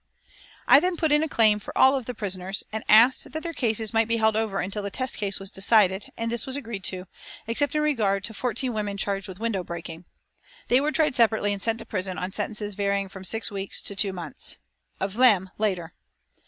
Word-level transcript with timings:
I 0.67 0.79
then 0.79 0.97
put 0.97 1.11
in 1.11 1.21
a 1.21 1.27
claim 1.29 1.59
for 1.59 1.77
all 1.77 2.01
the 2.01 2.15
prisoners, 2.15 2.63
and 2.73 2.83
asked 2.89 3.23
that 3.25 3.35
all 3.35 3.41
their 3.43 3.53
cases 3.53 3.93
might 3.93 4.07
be 4.07 4.17
held 4.17 4.35
over 4.35 4.57
until 4.59 4.81
the 4.81 4.89
test 4.89 5.15
case 5.19 5.39
was 5.39 5.51
decided, 5.51 6.11
and 6.17 6.31
this 6.31 6.47
was 6.47 6.55
agreed 6.55 6.83
to, 6.85 7.05
except 7.45 7.75
in 7.75 7.81
regard 7.83 8.23
to 8.23 8.33
fourteen 8.33 8.73
women 8.73 8.97
charged 8.97 9.27
with 9.27 9.39
window 9.39 9.63
breaking. 9.63 10.05
They 10.69 10.81
were 10.81 10.91
tried 10.91 11.15
separately 11.15 11.53
and 11.53 11.61
sent 11.61 11.77
to 11.77 11.85
prison 11.85 12.17
on 12.17 12.31
sentences 12.31 12.73
varying 12.73 13.09
from 13.09 13.23
six 13.23 13.51
weeks 13.51 13.79
to 13.83 13.95
two 13.95 14.11
months. 14.11 14.57
Of 14.99 15.13
them 15.17 15.51
later. 15.59 15.93